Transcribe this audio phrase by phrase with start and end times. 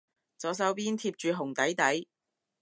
[0.39, 2.07] 左手邊貼住紅底底